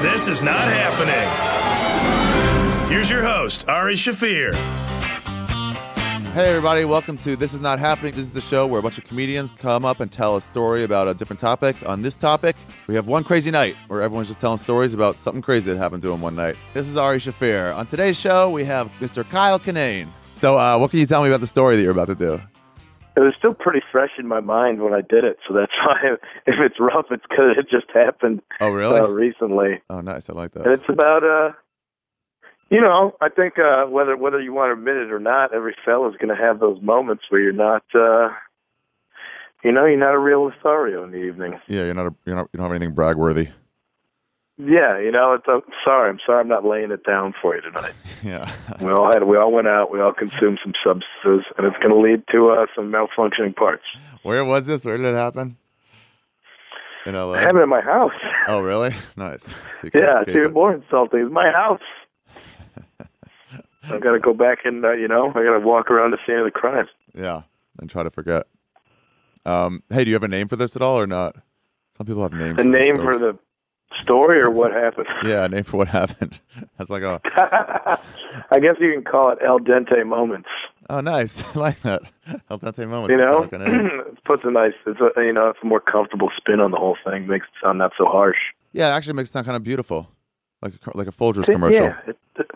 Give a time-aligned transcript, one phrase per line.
[0.00, 1.28] This is not happening.
[2.90, 4.54] Here's your host, Ari Shaffir.
[6.32, 8.12] Hey, everybody, welcome to This Is Not Happening.
[8.12, 10.84] This is the show where a bunch of comedians come up and tell a story
[10.84, 11.76] about a different topic.
[11.86, 15.42] On this topic, we have one crazy night where everyone's just telling stories about something
[15.42, 16.56] crazy that happened to them one night.
[16.72, 17.76] This is Ari Shaffir.
[17.76, 19.28] On today's show, we have Mr.
[19.28, 20.06] Kyle Kinane.
[20.34, 22.40] So, uh, what can you tell me about the story that you're about to do?
[23.16, 26.14] It was still pretty fresh in my mind when I did it, so that's why
[26.46, 28.98] if it's rough, it's because it just happened Oh, really?
[28.98, 29.82] uh, recently.
[29.90, 30.30] oh, nice.
[30.30, 30.64] I like that.
[30.64, 31.52] And it's about uh
[32.70, 35.74] you know, I think uh whether whether you want to admit it or not, every
[35.84, 38.28] fella's gonna have those moments where you're not uh
[39.64, 41.60] you know, you're not a real Lothario in the evening.
[41.68, 43.48] Yeah, you're not, a, you're not, you don't have anything brag worthy.
[44.62, 47.62] Yeah, you know, it's uh, sorry, I'm sorry I'm not laying it down for you
[47.62, 47.94] tonight.
[48.22, 48.52] Yeah.
[48.82, 51.98] We all had we all went out, we all consumed some substances and it's gonna
[51.98, 53.84] lead to uh some malfunctioning parts.
[54.22, 54.84] Where was this?
[54.84, 55.56] Where did it happen?
[57.06, 57.32] In LA.
[57.32, 58.12] I have it in my house.
[58.46, 58.90] Oh, really?
[59.16, 59.52] Nice.
[59.52, 61.20] So you can't Yeah, it's even more insulting.
[61.20, 61.80] It's my house.
[63.84, 66.18] I've got to go back and, uh, you know, I got to walk around the
[66.26, 66.86] scene of the crime.
[67.14, 67.42] Yeah,
[67.78, 68.46] and try to forget.
[69.46, 71.36] Um, hey, do you have a name for this at all or not?
[71.96, 72.56] Some people have names.
[72.58, 73.38] The for name for the
[74.02, 75.06] story or what happened?
[75.24, 76.40] Yeah, name for what happened.
[76.78, 77.20] That's like a
[78.50, 80.48] I guess you can call it El Dente Moments.
[80.88, 81.42] oh, nice.
[81.54, 82.02] I like that.
[82.50, 83.12] El dente moments.
[83.12, 83.90] You know, Like a name.
[84.08, 86.76] it puts a nice, it's a, you know, it's a more comfortable spin on the
[86.76, 87.26] whole thing.
[87.26, 88.38] Makes it sound not so harsh.
[88.72, 90.08] yeah, it actually makes it sound kind of beautiful,
[90.62, 91.84] like a, like a Folgers commercial.
[91.86, 92.50] Yeah, it, it,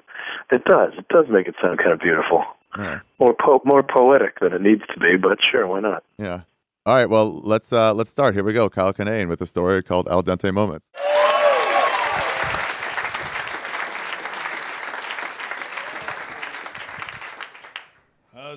[0.53, 0.93] it does.
[0.99, 2.45] It does make it sound kind of beautiful.
[2.77, 3.01] Yeah.
[3.21, 6.03] More po- more poetic than it needs to be, but sure, why not?
[6.19, 6.41] Yeah.
[6.87, 7.09] All right.
[7.09, 8.35] Well, let's uh, let's start.
[8.35, 8.69] Here we go.
[8.69, 10.91] Kyle Kinane with a story called Al Dente Moments.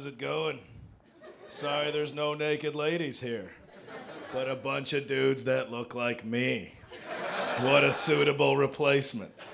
[0.08, 0.59] It going?
[1.50, 3.52] Sorry there's no naked ladies here,
[4.31, 6.73] but a bunch of dudes that look like me.
[7.59, 9.47] What a suitable replacement.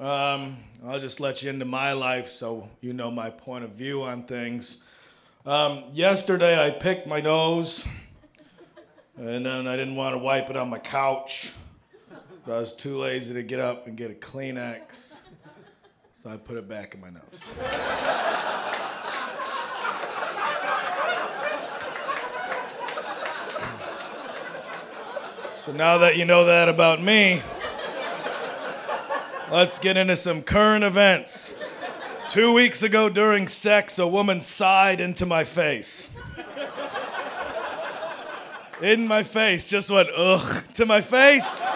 [0.00, 0.56] Um,
[0.86, 4.22] I'll just let you into my life so you know my point of view on
[4.22, 4.82] things.
[5.44, 7.84] Um, yesterday I picked my nose,
[9.18, 11.52] and then I didn't want to wipe it on my couch.
[12.46, 15.20] But I was too lazy to get up and get a Kleenex,
[16.14, 18.63] so I put it back in my nose.
[25.64, 27.40] So now that you know that about me,
[29.50, 31.54] let's get into some current events.
[32.28, 36.10] Two weeks ago during sex, a woman sighed into my face.
[38.82, 41.66] In my face, just went ugh to my face.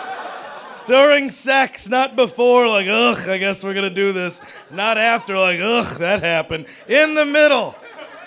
[0.84, 4.42] During sex, not before, like ugh, I guess we're gonna do this.
[4.70, 6.66] Not after, like ugh, that happened.
[6.88, 7.74] In the middle,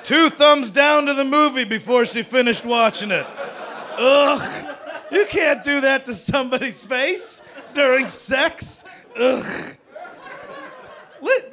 [0.02, 3.28] two thumbs down to the movie before she finished watching it.
[4.00, 4.70] Ugh.
[5.12, 7.42] You can't do that to somebody's face
[7.74, 8.84] during sex.
[9.20, 9.76] Ugh.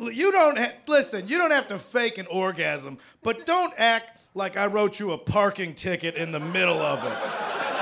[0.00, 1.28] You don't ha- listen.
[1.28, 5.18] You don't have to fake an orgasm, but don't act like I wrote you a
[5.18, 7.18] parking ticket in the middle of it.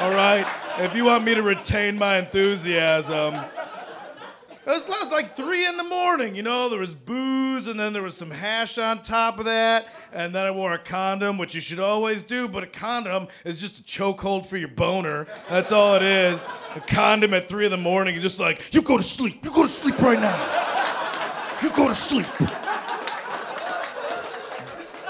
[0.00, 0.46] All right.
[0.78, 3.34] If you want me to retain my enthusiasm.
[3.34, 6.68] It was like three in the morning, you know.
[6.68, 10.46] There was booze, and then there was some hash on top of that, and then
[10.46, 12.48] I wore a condom, which you should always do.
[12.48, 15.26] But a condom is just a chokehold for your boner.
[15.48, 16.48] That's all it is.
[16.74, 19.44] A condom at three in the morning is just like, you go to sleep.
[19.44, 21.60] You go to sleep right now.
[21.62, 22.26] You go to sleep.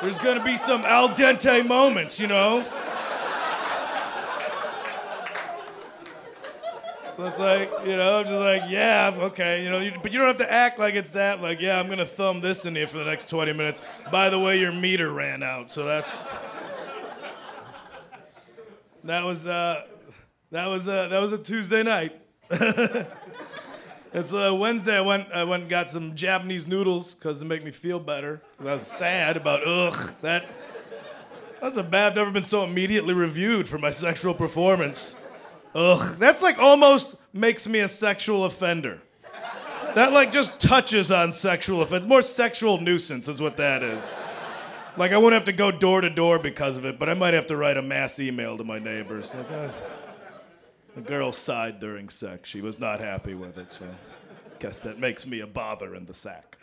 [0.03, 2.65] There's gonna be some al dente moments, you know.
[7.17, 10.29] So it's like, you know, just like, yeah, okay, you know, you, but you don't
[10.29, 11.41] have to act like it's that.
[11.41, 13.81] Like, yeah, I'm gonna thumb this in here for the next 20 minutes.
[14.13, 16.27] By the way, your meter ran out, so that's
[19.05, 19.87] that was uh,
[20.51, 22.21] that was uh, that was a Tuesday night.
[24.13, 24.99] it's uh, Wednesday.
[24.99, 28.43] I went I went and got some Japanese noodles because it make me feel better.
[28.59, 30.45] 'Cause I was sad about ugh that.
[31.63, 32.09] That's a bad.
[32.13, 35.17] I've never been so immediately reviewed for my sexual performance.
[35.75, 39.01] Ugh, that's like almost makes me a sexual offender.
[39.95, 42.07] That like just touches on sexual offense.
[42.07, 44.15] More sexual nuisance is what that is.
[44.97, 47.35] Like I won't have to go door to door because of it, but I might
[47.35, 49.35] have to write a mass email to my neighbors.
[49.35, 49.69] Like, uh,
[50.95, 52.49] the girl sighed during sex.
[52.49, 53.87] She was not happy with it, so
[54.59, 56.57] guess that makes me a bother in the sack.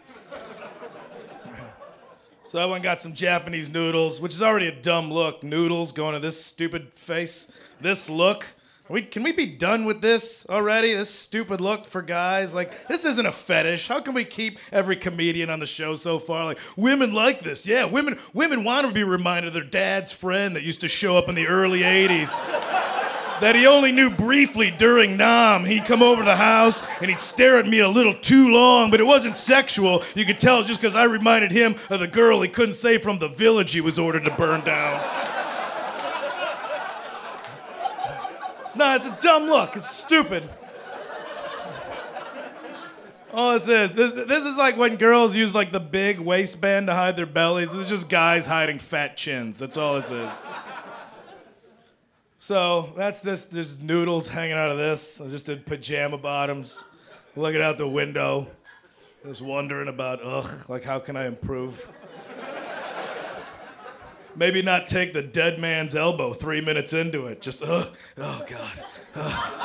[2.43, 5.43] So I went got some Japanese noodles, which is already a dumb look.
[5.43, 7.51] Noodles going to this stupid face.
[7.79, 8.45] This look.
[8.89, 10.93] We, can we be done with this already?
[10.93, 12.53] This stupid look for guys?
[12.53, 13.87] Like, this isn't a fetish.
[13.87, 16.43] How can we keep every comedian on the show so far?
[16.43, 17.65] Like, women like this.
[17.65, 21.15] Yeah, women women want to be reminded of their dad's friend that used to show
[21.15, 22.31] up in the early 80s.
[23.39, 25.63] that he only knew briefly during Nam.
[25.63, 28.91] He'd come over to the house and he'd stare at me a little too long,
[28.91, 30.03] but it wasn't sexual.
[30.13, 33.19] You could tell just because I reminded him of the girl he couldn't say from
[33.19, 35.22] the village he was ordered to burn down.
[38.73, 40.49] It's not, it's a dumb look, it's stupid.
[43.31, 46.95] All this is, this, this is like when girls use like the big waistband to
[46.95, 47.69] hide their bellies.
[47.69, 49.59] This is just guys hiding fat chins.
[49.59, 50.45] That's all this is.
[52.39, 53.45] So that's this.
[53.45, 55.21] There's noodles hanging out of this.
[55.21, 56.83] I just did pajama bottoms,
[57.35, 58.47] looking out the window,
[59.23, 61.87] just wondering about, ugh, like how can I improve?
[64.35, 67.41] Maybe not take the dead man's elbow three minutes into it.
[67.41, 67.87] Just, ugh,
[68.17, 68.83] oh God.
[69.15, 69.59] Ugh.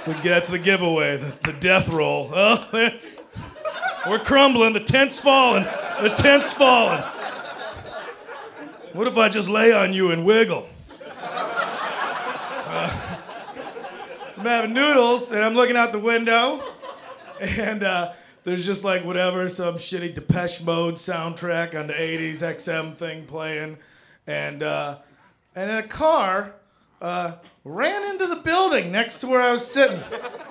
[0.00, 2.30] So that's the giveaway, the, the death roll.
[2.34, 2.90] Oh,
[4.08, 4.72] we're crumbling.
[4.72, 5.62] The tent's falling.
[5.62, 7.02] The tent's falling.
[8.94, 10.68] What if I just lay on you and wiggle?
[11.14, 12.88] Uh,
[14.32, 16.62] so I'm having noodles, and I'm looking out the window,
[17.40, 18.12] and uh,
[18.44, 23.78] there's just like whatever, some shitty Depeche Mode soundtrack on the 80s XM thing playing,
[24.26, 24.98] and uh,
[25.54, 26.54] and in a car
[27.00, 30.00] uh, ran into the building next to where I was sitting.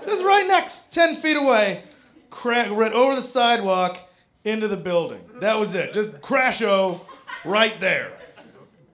[0.06, 1.84] Just right next, 10 feet away.
[2.30, 3.98] Cra- ran over the sidewalk
[4.44, 5.22] into the building.
[5.40, 5.94] That was it.
[5.94, 7.02] Just crash-o
[7.46, 8.14] right there.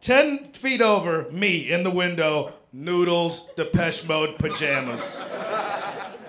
[0.01, 5.23] 10 feet over, me in the window, noodles, Depeche Mode pajamas.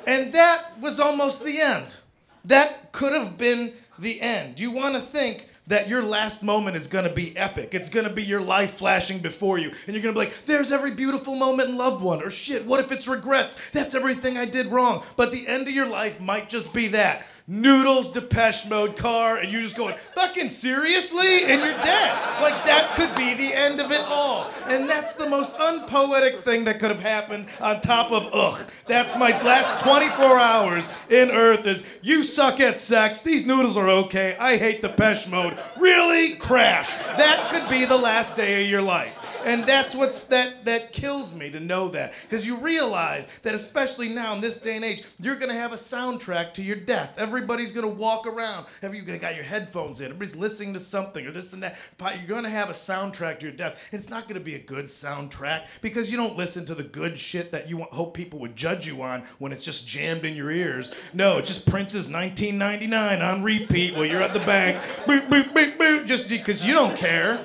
[0.07, 1.97] And that was almost the end.
[2.45, 4.61] That could have been the end.
[4.61, 7.75] You want to think that your last moment is gonna be epic.
[7.75, 9.71] It's gonna be your life flashing before you.
[9.87, 12.23] And you're gonna be like, there's every beautiful moment in loved one.
[12.23, 13.61] Or shit, what if it's regrets?
[13.73, 15.05] That's everything I did wrong.
[15.17, 17.27] But the end of your life might just be that.
[17.51, 21.45] Noodles, Depeche Mode, car, and you're just going, fucking seriously?
[21.45, 22.43] And you're dead.
[22.43, 24.51] Like that could be the end of it all.
[24.67, 28.71] And that's the most unpoetic thing that could have happened on top of ugh.
[28.87, 33.23] That's my last 24 hours in Earth is you suck at sex.
[33.23, 34.37] These noodles are okay.
[34.39, 35.59] I hate Depeche Mode.
[35.79, 36.35] Really?
[36.35, 36.99] Crash.
[36.99, 39.18] That could be the last day of your life.
[39.45, 42.13] And that's what's that that kills me to know that.
[42.23, 45.77] Because you realize that especially now in this day and age, you're gonna have a
[45.77, 47.15] soundtrack to your death.
[47.19, 48.67] Everybody's gonna walk around.
[48.83, 50.07] Have you got your headphones in?
[50.07, 51.77] Everybody's listening to something or this and that.
[52.01, 53.79] You're gonna have a soundtrack to your death.
[53.93, 57.53] It's not gonna be a good soundtrack because you don't listen to the good shit
[57.53, 60.95] that you hope people would judge you on when it's just jammed in your ears.
[61.13, 64.79] No, it's just Prince's 1999 on repeat while you're at the bank.
[65.05, 67.39] Boop, boop, boop, boop, just because you don't care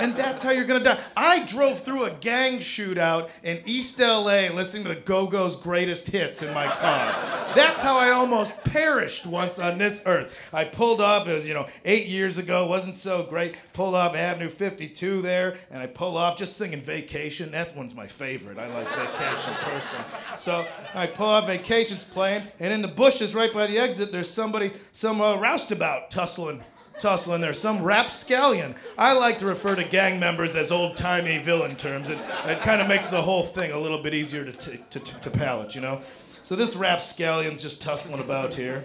[0.00, 1.00] and that's how you're gonna die.
[1.16, 6.08] I drove through a gang shootout in East LA listening to the Go Go's greatest
[6.08, 7.06] hits in my car.
[7.54, 10.36] That's how I almost perished once on this earth.
[10.52, 13.56] I pulled up, it was, you know, eight years ago, wasn't so great.
[13.72, 17.50] Pulled off Avenue 52 there, and I pull off just singing Vacation.
[17.50, 18.58] That one's my favorite.
[18.58, 20.04] I like Vacation personally.
[20.36, 24.30] So I pull off Vacation's playing, and in the bushes right by the exit, there's
[24.30, 26.62] somebody, some uh, roustabout tussling
[26.98, 28.74] tussle in there, some rapscallion.
[28.96, 32.08] I like to refer to gang members as old timey villain terms.
[32.08, 35.00] It, it kind of makes the whole thing a little bit easier to, t- to,
[35.00, 36.00] t- to palate, you know?
[36.42, 38.84] So this rapscallion's just tussling about here.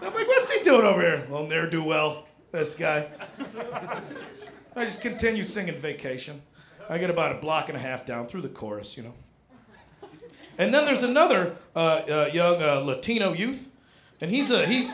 [0.00, 1.26] I'm like, what's he doing over here?
[1.28, 3.08] Well, ne'er do well, this guy.
[4.74, 6.42] I just continue singing Vacation.
[6.88, 9.14] I get about a block and a half down through the chorus, you know.
[10.58, 13.68] And then there's another uh, uh, young uh, Latino youth,
[14.20, 14.92] and he's a he's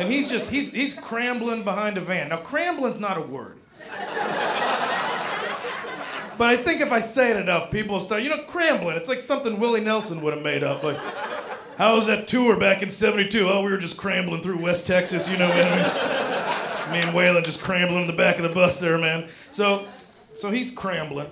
[0.00, 2.30] and he's just he's he's crambling behind a van.
[2.30, 3.58] Now crambling's not a word.
[6.38, 8.96] But I think if I say it enough, people will start, you know, crambling.
[8.96, 10.82] It's like something Willie Nelson would have made up.
[10.82, 10.96] Like,
[11.76, 13.46] how was that tour back in 72?
[13.46, 16.92] Oh, we were just crambling through West Texas, you know what I mean?
[16.92, 19.28] Me and Waylon just crambling in the back of the bus there, man.
[19.50, 19.86] So,
[20.34, 21.28] so he's crambling.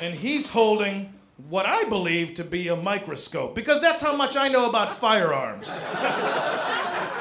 [0.00, 1.12] And he's holding
[1.48, 5.68] what I believe to be a microscope, because that's how much I know about firearms.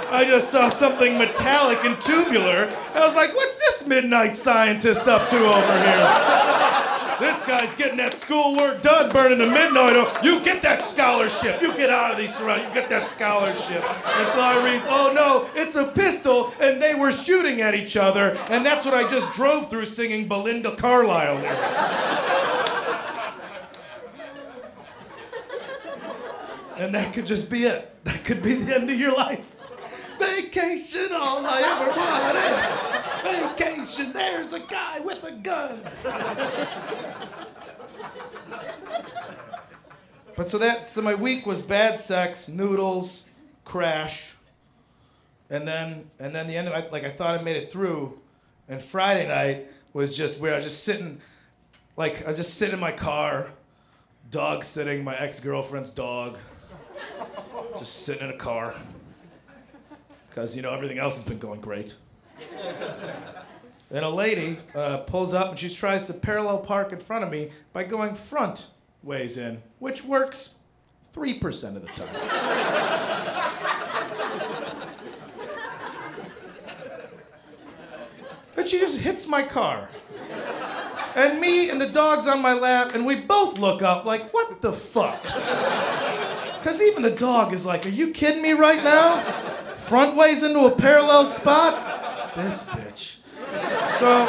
[0.09, 2.69] I just saw something metallic and tubular.
[2.93, 6.47] I was like, what's this midnight scientist up to over here?
[7.19, 9.95] This guy's getting that schoolwork done, burning the midnight.
[9.95, 10.11] Oil.
[10.23, 11.61] You get that scholarship.
[11.61, 12.69] You get out of these surroundings.
[12.69, 13.83] You get that scholarship.
[13.83, 18.37] Until I read, oh no, it's a pistol, and they were shooting at each other,
[18.49, 22.17] and that's what I just drove through singing Belinda Carlisle lyrics.
[26.79, 27.91] And that could just be it.
[28.03, 29.56] That could be the end of your life.
[30.19, 31.89] Vacation, all I ever
[33.33, 33.55] wanted.
[33.57, 35.81] Vacation, there's a guy with a gun.
[40.36, 43.25] But so that so my week was bad sex, noodles,
[43.65, 44.36] crash,
[45.50, 48.19] and then and then the end of it, like I thought I made it through,
[48.69, 51.19] and Friday night was just where I was just sitting,
[51.95, 53.47] like I was just sitting in my car,
[54.29, 56.38] dog sitting, my ex girlfriend's dog,
[57.79, 58.75] just sitting in a car,
[60.38, 61.98] because you know everything else has been going great.
[63.89, 67.32] Then a lady uh, pulls up and she tries to parallel park in front of
[67.32, 68.70] me by going front
[69.01, 70.58] ways in, which works
[71.15, 72.15] 3% of the time.
[78.58, 79.89] and she just hits my car.
[81.15, 84.62] And me and the dog's on my lap, and we both look up like, what
[84.62, 85.24] the fuck?
[85.24, 89.47] Because even the dog is like, are you kidding me right now?
[89.88, 92.36] Front ways into a parallel spot?
[92.36, 93.15] This bitch.
[93.98, 94.27] So,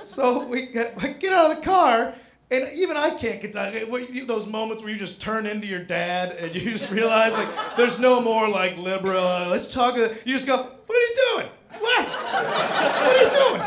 [0.00, 2.14] so we get, I get out of the car,
[2.48, 3.90] and even I can't get that.
[4.28, 7.98] Those moments where you just turn into your dad, and you just realize like there's
[7.98, 9.26] no more like liberal.
[9.26, 9.96] Uh, let's talk.
[9.96, 11.48] You just go, what are you doing?
[11.80, 12.06] What?
[12.06, 13.62] What are you doing?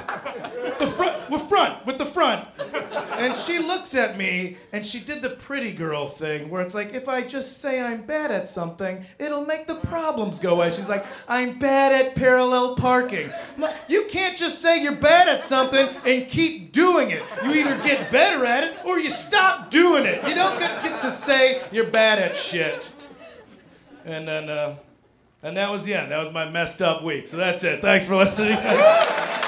[0.79, 2.47] The front, with front, with the front.
[3.19, 6.93] And she looks at me, and she did the pretty girl thing, where it's like,
[6.93, 10.71] if I just say I'm bad at something, it'll make the problems go away.
[10.71, 13.29] She's like, I'm bad at parallel parking.
[13.87, 17.23] You can't just say you're bad at something and keep doing it.
[17.43, 20.27] You either get better at it or you stop doing it.
[20.27, 22.93] You don't get get to say you're bad at shit.
[24.05, 24.75] And then, uh,
[25.43, 26.11] and that was the end.
[26.11, 27.27] That was my messed up week.
[27.27, 27.81] So that's it.
[27.81, 28.57] Thanks for listening.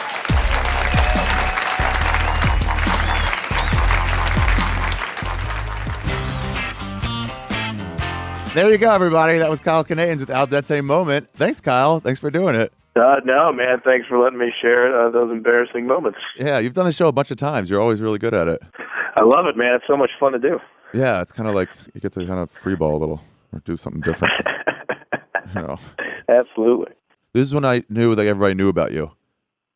[8.53, 9.37] There you go, everybody.
[9.37, 11.29] That was Kyle Kinane with Al Dente Moment.
[11.31, 12.01] Thanks, Kyle.
[12.01, 12.73] Thanks for doing it.
[12.97, 13.79] Uh, no, man.
[13.85, 16.19] Thanks for letting me share uh, those embarrassing moments.
[16.35, 17.69] Yeah, you've done the show a bunch of times.
[17.69, 18.61] You're always really good at it.
[19.15, 19.75] I love it, man.
[19.75, 20.59] It's so much fun to do.
[20.93, 23.77] Yeah, it's kind of like you get to kind of freeball a little or do
[23.77, 24.33] something different.
[25.55, 25.77] you know,
[26.27, 26.93] Absolutely.
[27.31, 29.11] this is when I knew like everybody knew about you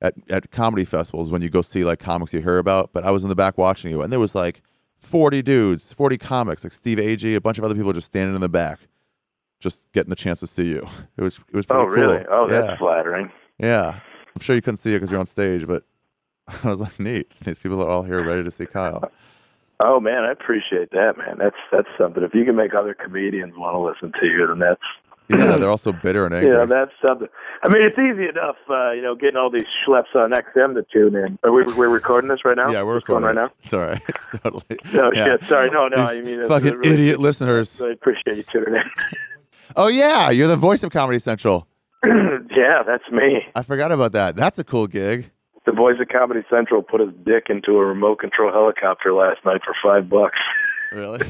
[0.01, 2.89] at at comedy festivals when you go see like comics you hear about.
[2.91, 4.62] But I was in the back watching you, and there was like
[5.06, 8.42] forty dudes, forty comics, like Steve Agee, a bunch of other people just standing in
[8.42, 8.80] the back,
[9.60, 10.86] just getting the chance to see you.
[11.18, 12.24] It was it was oh, pretty Oh, really?
[12.26, 12.34] cool.
[12.34, 12.62] Oh, yeah.
[12.62, 13.32] that's flattering.
[13.60, 14.00] Yeah,
[14.36, 15.84] I'm sure you couldn't see it because you're on stage, but
[16.64, 17.32] I was like, neat.
[17.44, 19.10] These people are all here ready to see Kyle.
[19.84, 21.38] Oh man, I appreciate that, man.
[21.38, 22.24] That's that's something.
[22.24, 24.82] If you can make other comedians want to listen to you, then that's
[25.29, 26.55] Yeah, they're also bitter and angry.
[26.55, 27.27] yeah, that's something.
[27.63, 30.86] I mean, it's easy enough, uh, you know, getting all these schleps on XM to
[30.91, 31.39] tune in.
[31.44, 32.70] Are we we're recording this right now?
[32.72, 33.50] yeah, we're recording right now.
[33.63, 34.01] It's all right.
[34.10, 34.63] It's totally.
[34.94, 35.25] No yeah.
[35.25, 35.44] shit.
[35.44, 35.70] Sorry.
[35.72, 35.98] No, no.
[35.98, 37.82] These I mean, fucking really- idiot listeners.
[37.82, 38.84] I appreciate you tuning in.
[39.75, 41.67] Oh yeah, you're the voice of Comedy Central.
[42.05, 43.41] yeah, that's me.
[43.55, 44.36] I forgot about that.
[44.38, 45.32] That's a cool gig.
[45.65, 49.62] The voice of Comedy Central put his dick into a remote control helicopter last night
[49.65, 50.38] for five bucks.
[50.96, 51.20] Really?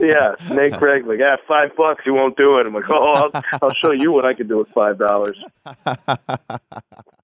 [0.00, 2.66] yeah, Snake Craig like, ah, five bucks, you won't do it.
[2.66, 5.38] I'm like, oh, I'll, I'll show you what I can do with five dollars.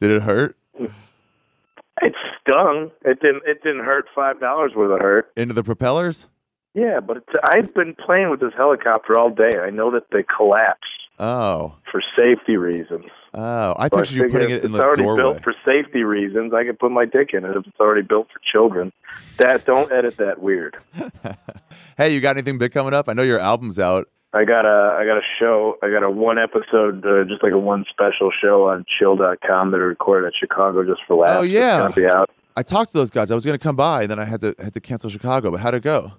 [0.00, 0.56] Did it hurt?
[0.78, 2.92] It stung.
[3.04, 3.42] It didn't.
[3.46, 4.06] It didn't hurt.
[4.14, 5.32] Five dollars worth of hurt.
[5.36, 6.28] Into the propellers?
[6.72, 9.58] Yeah, but it's, I've been playing with this helicopter all day.
[9.60, 10.86] I know that they collapse
[11.20, 11.74] Oh.
[11.90, 13.06] for safety reasons.
[13.34, 13.74] Oh.
[13.78, 14.92] I So pictured you figured putting it in the doorway.
[14.94, 16.54] it's already built for safety reasons.
[16.54, 18.92] I can put my dick in it if it's already built for children.
[19.38, 20.76] That don't edit that weird.
[21.96, 23.08] hey, you got anything big coming up?
[23.08, 24.08] I know your album's out.
[24.34, 25.76] I got a I got a show.
[25.82, 29.78] I got a one episode, uh, just like a one special show on Chill.com that
[29.78, 31.38] I recorded at Chicago just for laughs.
[31.38, 31.86] Oh, yeah.
[31.86, 32.28] it's gonna be out.
[32.54, 33.30] I talked to those guys.
[33.30, 35.50] I was gonna come by, and then I had to had to cancel Chicago.
[35.50, 36.12] But how'd it go?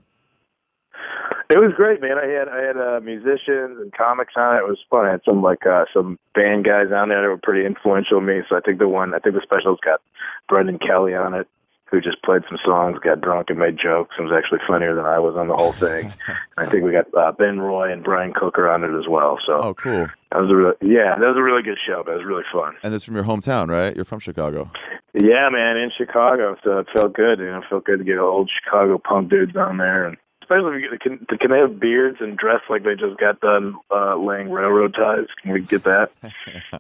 [1.50, 2.18] It was great, man.
[2.18, 4.60] I had I had uh, musicians and comics on it.
[4.60, 5.06] It was fun.
[5.08, 8.26] I had some like uh, some band guys on there that were pretty influential to
[8.26, 8.42] me.
[8.48, 10.00] So I think the one I think the special's got
[10.48, 11.48] Brendan Kelly on it,
[11.90, 14.14] who just played some songs, got drunk and made jokes.
[14.20, 16.14] and was actually funnier than I was on the whole thing.
[16.58, 19.40] I think we got uh, Ben Roy and Brian Cooker on it as well.
[19.48, 20.06] So Oh, cool.
[20.32, 22.04] that was a really yeah, that was a really good show.
[22.06, 22.76] That was really fun.
[22.84, 23.96] And it's from your hometown, right?
[23.96, 24.70] You're from Chicago.
[25.16, 27.40] Yeah, man, in Chicago, so it felt good.
[27.40, 30.16] You know, it felt good to get old Chicago punk dudes on there, and
[30.50, 33.40] especially if you get, can, can they have beards and dress like they just got
[33.40, 35.28] done uh, laying railroad ties?
[35.42, 36.12] Can we get that?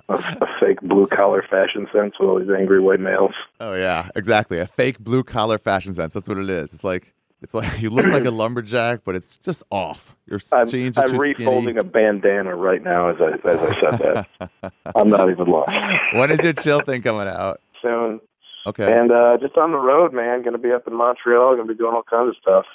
[0.09, 3.33] a, a fake blue collar fashion sense with all these angry white males.
[3.59, 4.59] Oh yeah, exactly.
[4.59, 6.13] A fake blue collar fashion sense.
[6.13, 6.73] That's what it is.
[6.73, 10.15] It's like it's like you look like a lumberjack, but it's just off.
[10.25, 11.77] Your I'm, jeans are I'm too refolding skinny.
[11.79, 14.27] a bandana right now as I as I said
[14.61, 14.73] that.
[14.95, 15.99] I'm not even lying.
[16.13, 17.61] when is your chill thing coming out?
[17.81, 18.19] Soon,
[18.67, 18.91] Okay.
[18.91, 20.41] and uh, just on the road, man.
[20.41, 21.55] Going to be up in Montreal.
[21.55, 22.65] Going to be doing all kinds of stuff.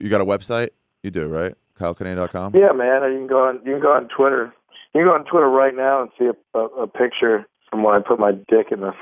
[0.00, 0.70] You got a website?
[1.02, 1.54] You do, right?
[1.78, 2.54] KyleKinane.com?
[2.56, 3.02] Yeah, man.
[3.12, 3.56] You can go on.
[3.64, 4.52] You can go on Twitter.
[4.94, 7.94] You can go on Twitter right now and see a, a, a picture from when
[7.94, 8.92] I put my dick in the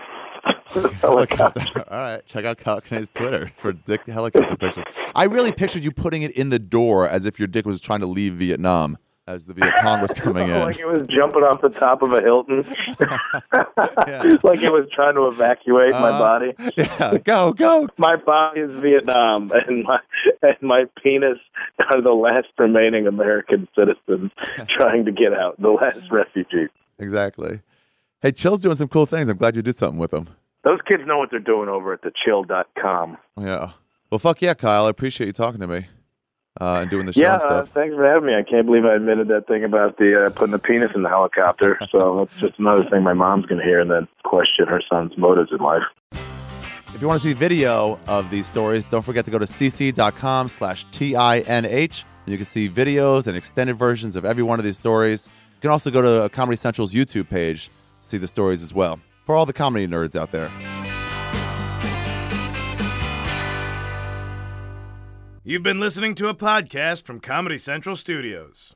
[1.00, 1.84] helicopter.
[1.90, 2.26] All right.
[2.26, 4.84] Check out Kyle Kinane's Twitter for dick helicopter pictures.
[5.14, 8.00] I really pictured you putting it in the door as if your dick was trying
[8.00, 8.98] to leave Vietnam.
[9.28, 10.60] As the Viet Cong was coming in.
[10.60, 12.64] like it was jumping off the top of a Hilton.
[14.42, 16.52] like it was trying to evacuate my Uh, body.
[16.76, 17.86] yeah, go, go.
[17.98, 19.98] My body is Vietnam, and my
[20.42, 21.38] and my penis
[21.90, 24.30] are the last remaining American citizens
[24.76, 26.70] trying to get out, the last refugees.
[26.98, 27.60] Exactly.
[28.20, 29.28] Hey, Chill's doing some cool things.
[29.28, 30.28] I'm glad you did something with them.
[30.64, 33.16] Those kids know what they're doing over at thechill.com.
[33.38, 33.70] Yeah.
[34.10, 34.86] Well, fuck yeah, Kyle.
[34.86, 35.86] I appreciate you talking to me
[36.60, 38.34] uh, and doing the show Yeah, and uh, thanks for having me.
[38.34, 41.08] I can't believe I admitted that thing about the uh, putting the penis in the
[41.08, 41.78] helicopter.
[41.90, 45.16] So that's just another thing my mom's going to hear and then question her son's
[45.16, 45.82] motives in life.
[46.12, 50.48] If you want to see video of these stories, don't forget to go to cc.com
[50.48, 52.04] slash T-I-N-H.
[52.26, 55.28] And you can see videos and extended versions of every one of these stories.
[55.54, 57.70] You can also go to Comedy Central's YouTube page
[58.02, 59.00] to see the stories as well.
[59.24, 60.50] For all the comedy nerds out there.
[65.48, 68.74] You've been listening to a podcast from Comedy Central Studios.